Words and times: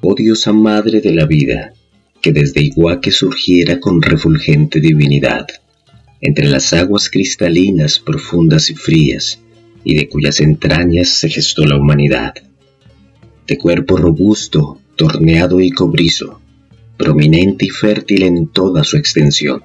Oh 0.00 0.14
diosa 0.14 0.52
madre 0.52 1.00
de 1.00 1.12
la 1.12 1.26
vida, 1.26 1.72
que 2.20 2.32
desde 2.32 2.62
Iguaque 2.62 3.10
surgiera 3.10 3.80
con 3.80 4.00
refulgente 4.00 4.78
divinidad, 4.78 5.48
entre 6.20 6.48
las 6.48 6.72
aguas 6.72 7.10
cristalinas 7.10 7.98
profundas 7.98 8.70
y 8.70 8.76
frías, 8.76 9.40
y 9.82 9.96
de 9.96 10.08
cuyas 10.08 10.38
entrañas 10.38 11.08
se 11.08 11.30
gestó 11.30 11.64
la 11.64 11.76
humanidad. 11.76 12.32
De 13.48 13.58
cuerpo 13.58 13.96
robusto, 13.96 14.78
torneado 14.94 15.58
y 15.58 15.72
cobrizo, 15.72 16.40
prominente 16.96 17.66
y 17.66 17.70
fértil 17.70 18.22
en 18.22 18.46
toda 18.46 18.84
su 18.84 18.98
extensión. 18.98 19.64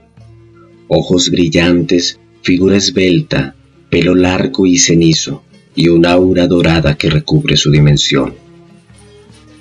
Ojos 0.88 1.30
brillantes, 1.30 2.20
figura 2.42 2.78
esbelta, 2.78 3.56
pelo 3.92 4.16
largo 4.16 4.66
y 4.66 4.80
cenizo, 4.80 5.44
y 5.76 5.90
un 5.90 6.08
aura 6.08 6.48
dorada 6.48 6.98
que 6.98 7.12
recubre 7.12 7.56
su 7.56 7.70
dimensión. 7.70 8.47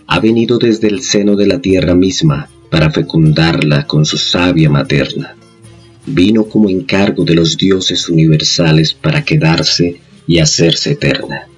Ha 0.09 0.21
venido 0.21 0.59
desde 0.59 0.89
el 0.89 1.03
seno 1.03 1.37
de 1.37 1.47
la 1.47 1.61
tierra 1.61 1.95
misma 1.95 2.49
para 2.71 2.91
fecundarla 2.91 3.87
con 3.87 4.05
su 4.05 4.19
savia 4.19 4.71
materna. 4.71 5.37
Vino 6.07 6.45
como 6.45 6.71
encargo 6.71 7.25
de 7.25 7.35
los 7.35 7.57
dioses 7.57 8.09
universales 8.09 8.95
para 8.95 9.25
quedarse 9.25 10.01
y 10.27 10.39
hacerse 10.39 10.93
eterna. 10.93 11.49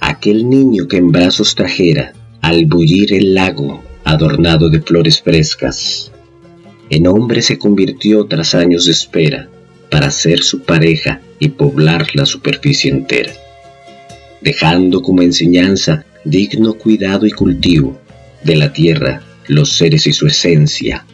Aquel 0.00 0.48
niño 0.48 0.86
que 0.86 0.98
en 0.98 1.10
brazos 1.10 1.54
trajera, 1.54 2.12
al 2.40 2.66
bullir 2.66 3.12
el 3.14 3.34
lago 3.34 3.82
adornado 4.04 4.68
de 4.68 4.80
flores 4.80 5.20
frescas, 5.20 6.12
en 6.90 7.06
hombre 7.06 7.40
se 7.42 7.58
convirtió 7.58 8.26
tras 8.26 8.54
años 8.54 8.84
de 8.84 8.92
espera 8.92 9.48
para 9.90 10.10
ser 10.10 10.42
su 10.42 10.60
pareja 10.60 11.20
y 11.38 11.48
poblar 11.50 12.06
la 12.14 12.26
superficie 12.26 12.90
entera, 12.90 13.32
dejando 14.40 15.02
como 15.02 15.22
enseñanza 15.22 16.04
digno 16.24 16.74
cuidado 16.74 17.26
y 17.26 17.30
cultivo 17.30 17.98
de 18.44 18.56
la 18.56 18.72
tierra 18.72 19.22
los 19.48 19.72
seres 19.72 20.06
y 20.06 20.12
su 20.12 20.26
esencia, 20.26 21.04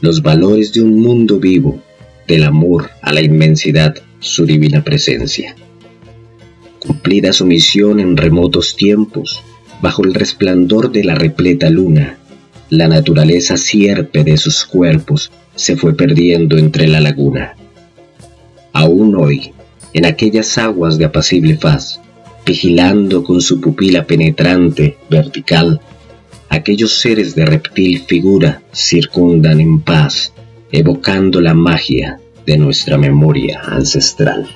los 0.00 0.22
valores 0.22 0.72
de 0.72 0.82
un 0.82 1.00
mundo 1.00 1.38
vivo, 1.38 1.80
del 2.26 2.44
amor 2.44 2.90
a 3.02 3.12
la 3.12 3.22
inmensidad, 3.22 3.94
su 4.18 4.44
divina 4.44 4.82
presencia. 4.82 5.54
Cumplida 6.78 7.32
su 7.32 7.46
misión 7.46 8.00
en 8.00 8.16
remotos 8.16 8.76
tiempos, 8.76 9.42
bajo 9.80 10.04
el 10.04 10.14
resplandor 10.14 10.92
de 10.92 11.04
la 11.04 11.14
repleta 11.14 11.70
luna, 11.70 12.18
la 12.70 12.86
naturaleza 12.86 13.56
sierpe 13.56 14.22
de 14.22 14.36
sus 14.36 14.64
cuerpos 14.64 15.32
se 15.56 15.76
fue 15.76 15.96
perdiendo 15.96 16.56
entre 16.56 16.86
la 16.86 17.00
laguna. 17.00 17.56
Aún 18.72 19.16
hoy, 19.16 19.52
en 19.92 20.06
aquellas 20.06 20.56
aguas 20.56 20.96
de 20.96 21.04
apacible 21.04 21.56
faz, 21.56 22.00
vigilando 22.50 23.22
con 23.22 23.40
su 23.40 23.60
pupila 23.60 24.04
penetrante, 24.04 24.96
vertical, 25.08 25.80
aquellos 26.48 26.98
seres 26.98 27.36
de 27.36 27.46
reptil 27.46 28.00
figura 28.08 28.60
circundan 28.72 29.60
en 29.60 29.80
paz, 29.82 30.32
evocando 30.72 31.40
la 31.40 31.54
magia 31.54 32.18
de 32.44 32.58
nuestra 32.58 32.98
memoria 32.98 33.60
ancestral. 33.64 34.48